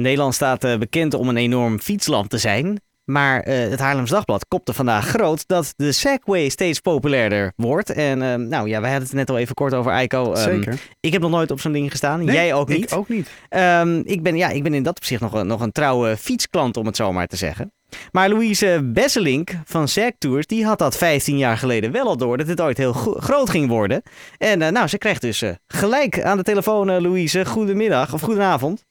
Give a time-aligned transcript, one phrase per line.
[0.00, 2.80] Nederland staat uh, bekend om een enorm fietsland te zijn.
[3.04, 7.90] Maar uh, het Haarlems Dagblad kopte vandaag groot dat de Segway steeds populairder wordt.
[7.90, 10.30] En uh, nou ja, wij hadden het net al even kort over Eiko.
[10.30, 10.78] Um, Zeker.
[11.00, 12.24] Ik heb nog nooit op zo'n ding gestaan.
[12.24, 12.90] Nee, Jij ook niet.
[12.90, 13.30] Ik ook niet.
[13.50, 16.76] Um, ik, ben, ja, ik ben in dat opzicht nog, een- nog een trouwe fietsklant,
[16.76, 17.72] om het zo maar te zeggen.
[18.12, 22.36] Maar Louise Besselink van Zag Tours, die had dat 15 jaar geleden wel al door
[22.36, 24.02] dat het ooit heel groot ging worden.
[24.38, 27.44] En uh, nou, ze kreeg dus gelijk aan de telefoon, Louise.
[27.46, 28.84] Goedemiddag of goedenavond.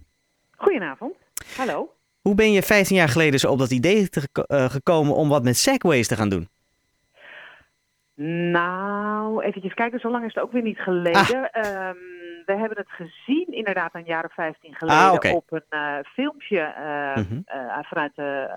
[0.60, 1.16] Goedenavond.
[1.58, 1.94] Hallo.
[2.22, 5.44] Hoe ben je 15 jaar geleden zo op dat idee te uh, gekomen om wat
[5.44, 6.50] met segways te gaan doen?
[8.52, 11.52] Nou, eventjes kijken, zo lang is het ook weer niet geleden.
[11.52, 11.88] Ah.
[11.88, 11.98] Um,
[12.46, 15.32] we hebben het gezien inderdaad een jaar of 15 geleden ah, okay.
[15.32, 17.44] op een uh, filmpje uh, mm -hmm.
[17.84, 18.50] vanuit de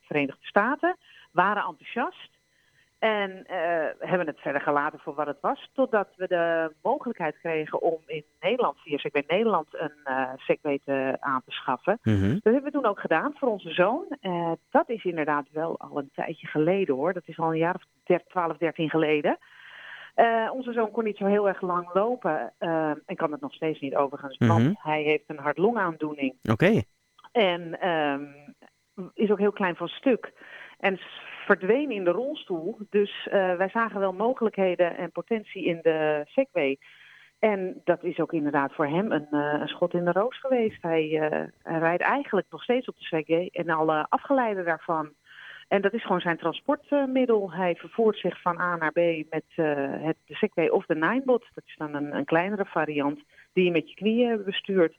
[0.00, 0.96] Verenigde Staten.
[1.32, 2.30] Waren enthousiast
[3.00, 3.44] en
[3.98, 5.70] hebben het verder gelaten voor wat het was.
[5.72, 9.92] Totdat we de mogelijkheid kregen om in Nederland, via Segway Nederland, een
[10.36, 11.98] Segway te, aan te schaffen.
[12.02, 12.32] Mm -hmm.
[12.32, 14.04] Dat hebben we toen ook gedaan voor onze zoon.
[14.70, 17.12] dat is inderdaad wel al een tijdje geleden hoor.
[17.12, 19.38] Dat is al een jaar of 12, 13 geleden.
[20.16, 23.54] Uh, onze zoon kon niet zo heel erg lang lopen uh, en kan het nog
[23.54, 24.64] steeds niet overigens, mm -hmm.
[24.64, 26.34] want hij heeft een hart-longaandoening.
[26.42, 26.52] Oké.
[26.52, 26.84] Okay.
[27.32, 28.54] En um,
[29.14, 30.32] is ook heel klein van stuk.
[30.80, 30.98] En
[31.46, 32.78] verdween in de rolstoel.
[32.90, 36.78] Dus uh, wij zagen wel mogelijkheden en potentie in de Segway.
[37.38, 40.82] En dat is ook inderdaad voor hem een, een schot in de roos geweest.
[40.82, 45.12] Hij, uh, hij rijdt eigenlijk nog steeds op de Segway en alle afgeleiden daarvan.
[45.68, 47.52] En dat is gewoon zijn transportmiddel.
[47.52, 49.44] Hij vervoert zich van A naar B met
[50.02, 51.46] het, de Segway of de Ninebot.
[51.54, 53.20] Dat is dan een, een, kleinere variant
[53.52, 54.96] die je met je knieën bestuurt.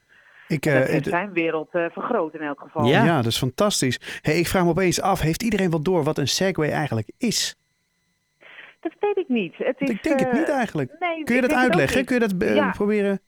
[0.52, 2.86] Ik, uh, dat heeft zijn wereld uh, vergroot in elk geval.
[2.86, 4.20] Ja, ja dat is fantastisch.
[4.22, 7.56] Hey, ik vraag me opeens af, heeft iedereen wel door wat een Segway eigenlijk is?
[8.80, 9.54] Dat weet ik niet.
[9.58, 10.96] Het is, ik denk het niet eigenlijk.
[11.00, 12.06] Nee, Kun je dat uitleggen?
[12.06, 12.72] Kun je dat ja.
[12.72, 13.22] proberen?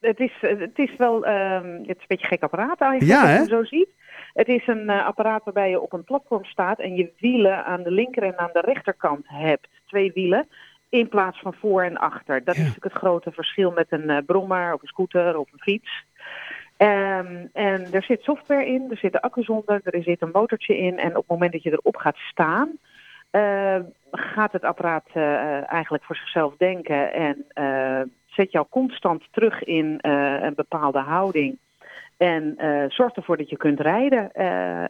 [0.00, 3.20] Het is, het is wel um, het is een beetje een gek apparaat eigenlijk, ja,
[3.20, 3.38] als je hè?
[3.38, 3.88] hem zo ziet.
[4.32, 7.82] Het is een uh, apparaat waarbij je op een platform staat en je wielen aan
[7.82, 9.68] de linker en aan de rechterkant hebt.
[9.86, 10.48] Twee wielen
[10.88, 12.44] in plaats van voor en achter.
[12.44, 12.60] Dat ja.
[12.60, 16.04] is natuurlijk het grote verschil met een uh, brommer of een scooter of een fiets.
[16.82, 20.98] Um, en er zit software in, er zitten accu's onder, er zit een motortje in.
[20.98, 22.78] En op het moment dat je erop gaat staan,
[23.32, 23.76] uh,
[24.10, 27.44] gaat het apparaat uh, eigenlijk voor zichzelf denken en
[28.26, 29.98] zet jou constant terug in
[30.42, 31.58] een bepaalde houding.
[32.16, 34.32] En uh, zorg ervoor dat je kunt rijden.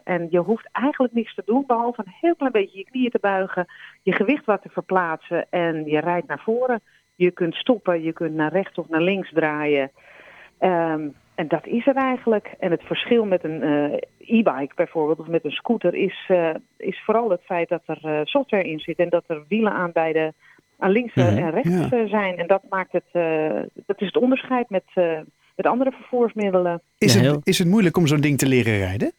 [0.03, 3.19] En je hoeft eigenlijk niets te doen, behalve een heel klein beetje je knieën te
[3.21, 3.65] buigen,
[4.01, 6.81] je gewicht wat te verplaatsen en je rijdt naar voren.
[7.15, 9.91] Je kunt stoppen, je kunt naar rechts of naar links draaien.
[10.59, 12.55] Um, en dat is het eigenlijk.
[12.59, 16.31] En het verschil met een uh, e-bike bijvoorbeeld, of met een scooter, is,
[16.77, 20.33] is vooral het feit dat er software in zit en dat er wielen aan beide
[20.77, 21.37] aan links mm -hmm.
[21.37, 22.07] en rechts ja.
[22.07, 22.37] zijn.
[22.37, 23.11] En dat maakt het,
[23.85, 24.83] dat is het onderscheid met
[25.55, 26.81] met andere vervoersmiddelen.
[26.97, 29.11] Is, het, is het moeilijk om zo'n ding te leren rijden?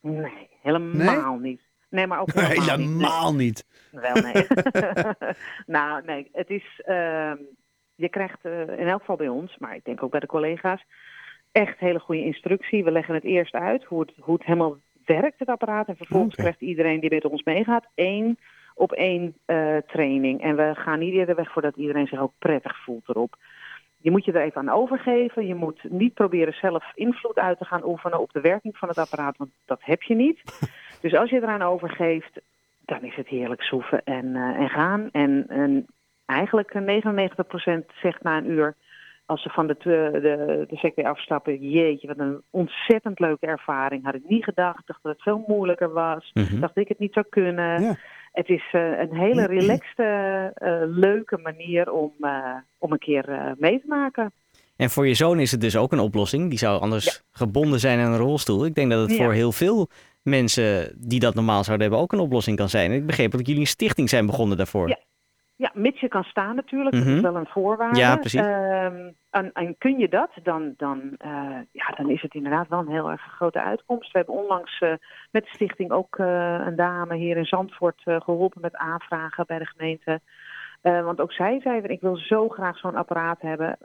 [0.00, 1.50] Nee, helemaal nee?
[1.50, 1.60] niet.
[1.88, 3.64] Nee, maar ook helemaal, helemaal niet.
[3.90, 4.00] niet.
[4.00, 4.46] Wel, nee.
[5.76, 6.82] nou, nee, het is...
[6.86, 7.32] Uh,
[7.96, 10.84] je krijgt uh, in elk geval bij ons, maar ik denk ook bij de collega's...
[11.54, 12.84] echt hele goede instructie.
[12.84, 14.76] We leggen het eerst uit hoe het, hoe het helemaal
[15.06, 15.88] werkt, het apparaat.
[15.88, 16.44] En vervolgens okay.
[16.44, 17.86] krijgt iedereen die met ons meegaat...
[17.94, 18.38] één
[18.74, 20.42] op één uh, training.
[20.42, 23.36] En we gaan niet eerder weg voordat iedereen zich ook prettig voelt erop.
[23.96, 25.46] Je moet je er even aan overgeven.
[25.46, 28.98] Je moet niet proberen zelf invloed uit te gaan oefenen op de werking van het
[28.98, 30.42] apparaat, want dat heb je niet.
[31.00, 32.40] dus als je eraan overgeeft,
[32.84, 35.08] dan is het heerlijk soeven en, uh, en gaan.
[35.12, 35.86] En, en
[36.26, 36.80] eigenlijk 99%
[38.00, 38.74] zegt na een uur,
[39.26, 44.04] als ze van de, de, de afstappen, jeetje, wat een ontzettend leuke ervaring.
[44.04, 46.30] Had ik niet gedacht, dacht dat het veel moeilijker was.
[46.34, 46.60] Mm -hmm.
[46.60, 47.82] Dacht ik het niet zou kunnen.
[47.82, 47.96] Ja.
[48.32, 50.02] Het is uh, een hele relaxte,
[50.58, 54.32] uh, leuke manier om, uh, om een keer mee te maken.
[54.76, 56.48] En voor je zoon is het dus ook een oplossing.
[56.48, 57.12] Die zou anders ja.
[57.30, 58.64] gebonden zijn aan een rolstoel.
[58.66, 59.24] Ik denk dat het ja.
[59.24, 59.88] voor heel veel
[60.22, 62.92] mensen die dat normaal zouden hebben ook een oplossing kan zijn.
[62.92, 64.88] Ik begreep dat jullie een stichting zijn begonnen daarvoor.
[64.88, 64.98] Ja,
[65.56, 66.94] ja mits je kan staan natuurlijk.
[66.94, 67.08] Mm -hmm.
[67.08, 67.98] Dat is wel een voorwaarde.
[67.98, 68.40] Ja, precies.
[69.30, 72.88] En, en, kun je dat, dan, dan, uh, ja, dan is het inderdaad wel een
[72.88, 74.12] heel erg grote uitkomst.
[74.12, 74.92] We hebben onlangs uh,
[75.30, 79.66] met de stichting ook uh, een dame hier in Zandvoort geholpen met aanvragen bij de
[79.66, 80.20] gemeente.
[80.80, 83.78] want ook zij zei, ik wil zo graag zo'n apparaat hebben.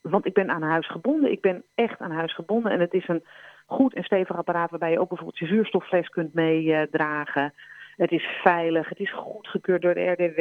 [0.00, 1.30] want ik ben aan huis gebonden.
[1.30, 2.72] Ik ben echt aan huis gebonden.
[2.72, 3.24] En het is een
[3.66, 7.52] goed en stevig apparaat waarbij je ook bijvoorbeeld je zuurstoffles kunt meedragen.
[7.96, 10.40] Het is veilig, het is goedgekeurd door de RDW.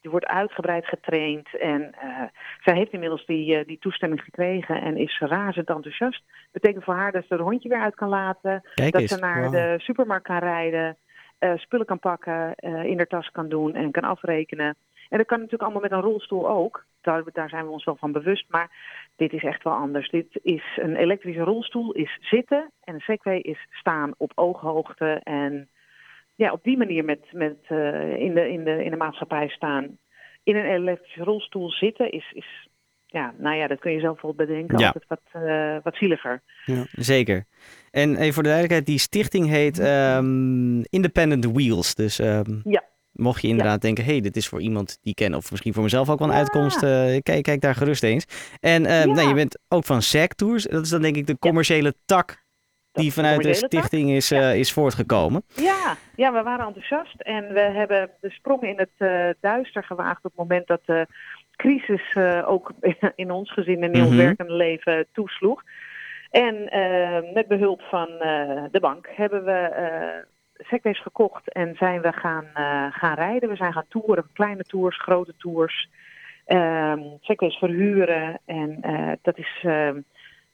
[0.00, 2.22] Die wordt uitgebreid getraind en uh,
[2.60, 6.22] zij heeft inmiddels die, uh, die toestemming gekregen en is razend enthousiast.
[6.52, 9.12] Betekent voor haar dat ze het hondje weer uit kan laten, Kijk dat eens.
[9.12, 9.52] ze naar wow.
[9.52, 10.96] de supermarkt kan rijden,
[11.40, 14.76] uh, spullen kan pakken, in haar tas kan doen en kan afrekenen.
[15.12, 16.84] En dat kan natuurlijk allemaal met een rolstoel ook.
[17.00, 18.44] Daar, daar zijn we ons wel van bewust.
[18.48, 18.70] Maar
[19.16, 20.10] dit is echt wel anders.
[20.10, 22.70] Dit is een elektrische rolstoel, is zitten.
[22.84, 25.20] En een Segway is staan op ooghoogte.
[25.22, 25.68] En
[26.42, 29.98] ja, op die manier met, met, uh, in, de, in, de, in de maatschappij staan.
[30.42, 32.68] In een elektrische rolstoel zitten is, is
[33.06, 34.78] ja, nou ja, dat kun je zelf wel bedenken.
[34.78, 34.86] Ja.
[34.86, 36.42] Altijd wat, uh, wat zieliger.
[36.64, 37.44] Ja, zeker.
[37.90, 41.94] En even voor de duidelijkheid, die stichting heet um, Independent Wheels.
[41.94, 42.84] Dus um, ja.
[43.12, 43.88] mocht je inderdaad ja.
[43.88, 46.34] denken, hey, dit is voor iemand die ken, of misschien voor mezelf ook wel een
[46.34, 46.90] uitkomst, uh,
[47.22, 48.26] kijk, kijk daar gerust eens.
[48.60, 50.64] En uh, nou, je bent ook van SAC Tours.
[50.64, 52.41] Dat is dan denk ik de commerciële tak
[52.92, 54.52] die vanuit de stichting is, ja.
[54.52, 55.42] uh, is voortgekomen.
[55.54, 60.24] Ja, ja, we waren enthousiast en we hebben de sprong in het uh, duister gewaagd
[60.24, 61.06] op het moment dat de
[61.56, 62.72] crisis uh, ook
[63.14, 64.26] in ons gezin en in ons mm -hmm.
[64.26, 65.62] werkende leven toesloeg.
[66.30, 66.54] En
[67.34, 68.08] met behulp van
[68.70, 70.24] de bank hebben we
[70.56, 72.46] Segways gekocht en zijn we gaan,
[72.92, 73.48] gaan rijden.
[73.48, 75.88] We zijn gaan toeren, kleine tours, grote tours.
[77.20, 78.80] Segways verhuren en
[79.22, 79.64] dat is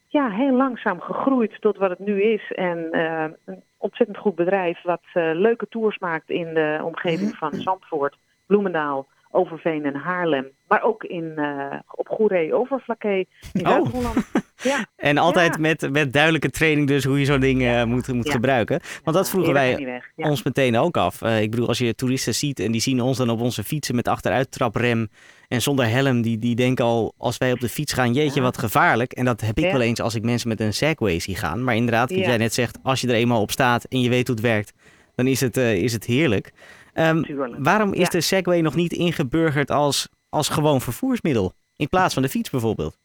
[0.09, 2.53] ja, heel langzaam gegroeid tot wat het nu is.
[2.53, 7.55] En uh, een ontzettend goed bedrijf wat uh, leuke tours maakt in de omgeving van
[7.55, 8.17] Zandvoort,
[8.47, 10.49] Bloemendaal, Overveen en Haarlem.
[10.69, 13.73] Maar ook in, uh, op Goeree, Overflakkee in oh.
[13.73, 14.31] Zuid-Holland.
[14.63, 14.87] Ja.
[14.99, 15.61] En altijd ja.
[15.61, 18.33] met, met duidelijke training dus hoe je zo'n ding uh, moet, moet ja.
[18.33, 18.81] gebruiken.
[19.05, 21.23] Want dat vroegen wij ons meteen ook af.
[21.23, 23.95] Uh, ik bedoel, als je toeristen ziet en die zien ons dan op onze fietsen
[23.95, 25.09] met achteruittraprem
[25.49, 28.59] en zonder helm, die, die denken al als wij op de fiets gaan, jeetje wat
[28.59, 29.13] gevaarlijk.
[29.13, 31.65] En dat heb ik wel eens als ik mensen met een Segway zie gaan.
[31.65, 34.27] Maar inderdaad, wat jij net zegt, als je er eenmaal op staat en je weet
[34.27, 34.73] hoe het werkt,
[35.15, 36.53] dan is het, uh, is het heerlijk.
[36.95, 37.25] Um,
[37.59, 41.53] waarom is de Segway nog niet ingeburgerd als, als gewoon vervoersmiddel?
[41.77, 42.99] In plaats van de fiets bijvoorbeeld?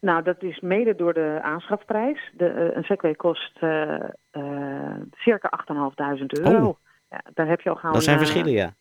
[0.00, 2.32] Nou, dat is mede door de aanschafprijs.
[2.36, 3.98] De, uh, een Segway kost uh,
[4.32, 5.64] uh, circa
[6.18, 6.66] 8.500 euro.
[6.66, 6.76] Oh.
[7.10, 8.74] Ja, daar heb je al gauw Dat zijn verschillen, ja.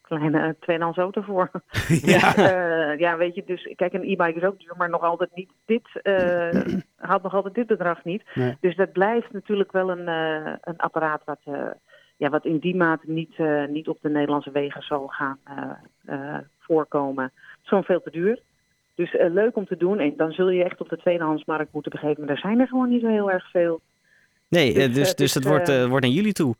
[0.00, 1.50] Kleine tweedehands auto voor.
[2.14, 2.32] ja.
[2.98, 5.88] Ja, weet je, dus kijk, een e-bike is ook duur, maar nog altijd niet dit,
[6.96, 8.22] haalt nog altijd dit bedrag niet.
[8.34, 8.56] Nee.
[8.60, 10.08] Dus dat blijft natuurlijk wel een,
[10.60, 11.40] een apparaat wat
[12.16, 15.70] ja, wat in die mate niet, uh, niet op de Nederlandse wegen zal gaan uh,
[16.16, 17.32] uh, voorkomen.
[17.62, 18.40] Zo'n veel te duur.
[18.94, 19.98] Dus leuk om te doen.
[19.98, 22.16] En dan zul je echt op de tweedehandsmarkt moeten begeven.
[22.18, 23.80] Maar daar zijn er gewoon niet zo heel erg veel.
[24.48, 26.54] Nee, dus, dus, dus het wordt, wordt aan jullie toe.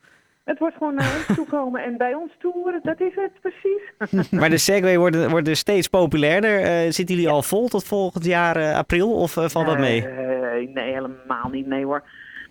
[0.44, 4.30] Het wordt gewoon naar ons toe komen en bij ons toe, dat is het precies.
[4.40, 6.92] maar de Segway wordt, wordt dus steeds populairder.
[6.92, 10.02] zitten jullie al vol tot volgend jaar april of valt dat mee?
[10.66, 11.66] nee, helemaal niet.
[11.66, 12.02] Nee hoor.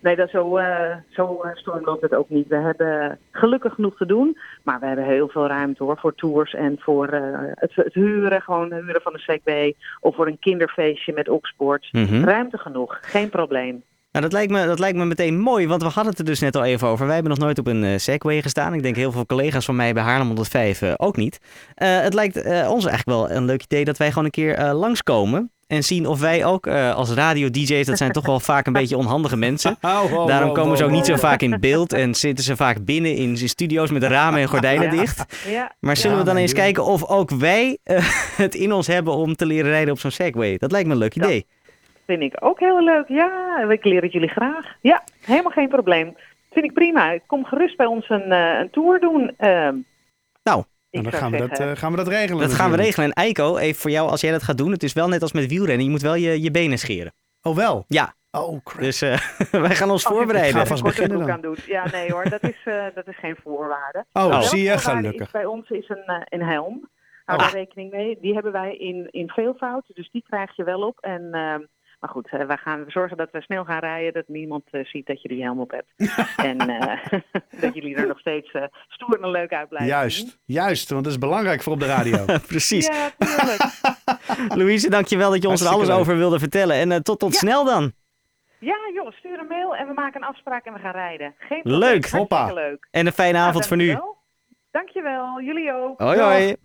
[0.03, 2.47] Nee, dat zo, uh, zo storm loopt het ook niet.
[2.47, 6.53] We hebben gelukkig genoeg te doen, maar we hebben heel veel ruimte hoor, voor tours
[6.53, 7.21] en voor uh,
[7.55, 11.89] het, het, huren, gewoon huren van een Segway of voor een kinderfeestje met Oxport.
[11.91, 12.23] Mm -hmm.
[12.23, 13.83] Ruimte genoeg, geen probleem.
[14.11, 16.39] Nou, dat lijkt, me, dat lijkt me meteen mooi, want we hadden het er dus
[16.39, 17.05] net al even over.
[17.05, 18.73] Wij hebben nog nooit op een uh, Segway gestaan.
[18.73, 21.39] Ik denk heel veel collega's van mij bij Haarlem 105 uh, ook niet.
[21.77, 25.52] Uh, het lijkt ons eigenlijk wel een leuk idee dat wij gewoon een keer langskomen.
[25.74, 29.38] En zien of wij ook als radio-dj's, dat zijn toch wel vaak een beetje onhandige
[29.38, 29.78] mensen.
[29.81, 32.86] Oh, oh, Daarom komen ze ook niet zo vaak in beeld en zitten ze vaak
[32.86, 35.02] binnen in studio's met de ramen en gordijnen ja.
[35.02, 35.46] dicht.
[35.48, 35.72] Ja.
[35.80, 37.78] Maar zullen we dan eens kijken of ook wij
[38.44, 40.58] het in ons hebben om te leren rijden op zo'n Segway?
[40.58, 41.46] Dat lijkt me een leuk idee
[42.06, 43.08] vind ik ook heel leuk.
[43.08, 44.75] Ja, ik leer het jullie graag.
[44.81, 46.16] Ja, helemaal geen probleem.
[46.52, 47.20] Vind ik prima.
[47.25, 49.36] Kom gerust bij ons een, uh, een tour doen.
[49.40, 49.70] Uh,
[51.01, 52.48] nou, dan gaan we, dat, uh, gaan we dat regelen.
[52.48, 53.12] Dat gaan we regelen.
[53.12, 55.31] En Eiko, even voor jou, als jij dat gaat doen, het is wel net als
[55.31, 55.86] met wielrennen.
[55.86, 57.13] Je moet wel je, je benen scheren.
[57.42, 57.86] Oh, wel?
[57.88, 58.13] Ja.
[58.31, 58.81] Oh, crap.
[58.81, 59.18] Dus uh,
[59.67, 60.51] wij gaan ons oh, voorbereiden.
[60.51, 61.32] Ik ga vast beginnen dan.
[61.32, 61.58] Aan doen.
[61.65, 64.06] Ja, nee hoor, dat is, uh, dat is geen voorwaarde.
[64.13, 64.41] Oh, oh.
[64.41, 65.25] zie je, gelukkig.
[65.25, 66.89] Is, bij ons is een, uh, een helm.
[67.25, 67.46] Hou oh.
[67.46, 68.17] daar rekening mee.
[68.22, 70.98] Die hebben wij in, in veelvoud, dus die krijg je wel op.
[71.00, 71.62] En ehm,
[72.03, 75.05] maar goed, uh, we gaan zorgen dat we snel gaan rijden, dat niemand uh, ziet
[75.05, 76.17] dat je die helm op hebt.
[76.50, 77.22] en uh,
[77.62, 78.55] dat jullie er nog steeds
[78.88, 79.91] stoer en leuk uit blijven.
[79.91, 80.31] Juist, zien.
[80.45, 82.25] juist, want dat is belangrijk voor op de radio.
[82.48, 82.88] Precies.
[82.88, 83.62] Ja, tuurlijk.
[84.55, 85.98] Louise, dankjewel dat je ons er alles leuk.
[85.98, 86.75] over wilde vertellen.
[86.75, 87.38] En tot, tot ja.
[87.38, 87.91] snel dan.
[88.60, 91.36] Ja, joh, stuur een mail en we maken een afspraak en we gaan rijden.
[91.38, 91.79] Geen probleem.
[91.79, 92.53] Leuk, hoppa.
[92.53, 92.88] Leuk.
[92.91, 93.98] En een fijne avond ja, voor nu.
[94.72, 96.00] Dankjewel, jullie ook.
[96.00, 96.55] Hoi, hoi.